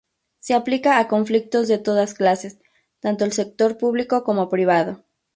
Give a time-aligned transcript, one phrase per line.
[0.39, 2.57] Se aplica a conflictos de todas clases,
[3.01, 5.03] tanto del sector público como privado.